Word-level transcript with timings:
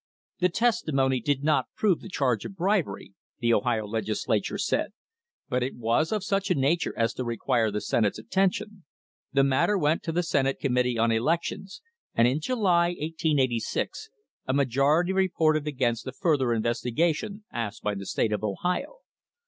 The 0.39 0.49
testimony 0.49 1.19
did 1.19 1.43
not 1.43 1.67
prove 1.75 2.01
the 2.01 2.09
charge 2.09 2.43
of 2.43 2.55
bribery, 2.55 3.13
the 3.37 3.53
Ohio 3.53 3.85
Legislature 3.85 4.57
said, 4.57 4.93
but 5.47 5.61
it 5.61 5.75
was 5.75 6.11
of 6.11 6.23
such 6.23 6.49
a 6.49 6.55
nature 6.55 6.95
as 6.97 7.13
to 7.13 7.23
require 7.23 7.69
the 7.69 7.81
Senate's 7.81 8.17
attention. 8.17 8.83
The 9.31 9.43
matter 9.43 9.77
went 9.77 10.01
to 10.01 10.11
the 10.11 10.23
Senate 10.23 10.57
Committee 10.59 10.97
on 10.97 11.11
Elections, 11.11 11.83
and 12.15 12.27
in 12.27 12.39
July, 12.41 12.87
1886, 12.99 14.09
a 14.47 14.53
majority 14.53 15.13
reported 15.13 15.67
against 15.67 16.03
the 16.05 16.11
further 16.11 16.51
investigation 16.51 17.43
asked 17.53 17.83
by 17.83 17.93
the 17.93 18.07
state 18.07 18.33
of 18.33 18.43
Ohio. 18.43 19.01